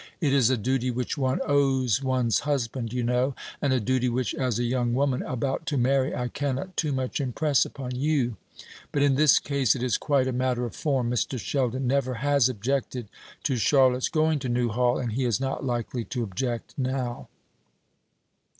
"It 0.19 0.33
is 0.33 0.49
a 0.49 0.57
duty 0.57 0.89
which 0.89 1.15
one 1.15 1.41
owes 1.45 2.01
one's 2.01 2.39
husband, 2.39 2.91
you 2.91 3.03
know, 3.03 3.35
and 3.61 3.71
a 3.71 3.79
duty 3.79 4.09
which, 4.09 4.33
as 4.33 4.57
a 4.57 4.63
young 4.63 4.95
woman 4.95 5.21
about 5.21 5.67
to 5.67 5.77
marry, 5.77 6.15
I 6.15 6.27
cannot 6.29 6.75
too 6.75 6.91
much 6.91 7.21
impress 7.21 7.65
upon 7.67 7.95
you; 7.95 8.35
but 8.91 9.03
in 9.03 9.13
this 9.13 9.37
case 9.37 9.75
it 9.75 9.83
is 9.83 9.99
quite 9.99 10.27
a 10.27 10.33
matter 10.33 10.65
of 10.65 10.75
form: 10.75 11.11
Mr. 11.11 11.37
Sheldon 11.39 11.85
never 11.85 12.15
has 12.15 12.49
objected 12.49 13.09
to 13.43 13.57
Charlotte's 13.57 14.09
going 14.09 14.39
to 14.39 14.49
Newhall, 14.49 14.97
and 14.97 15.11
he 15.11 15.23
is 15.23 15.39
not 15.39 15.63
likely 15.67 16.03
to 16.05 16.23
object 16.23 16.73
now." 16.79 17.27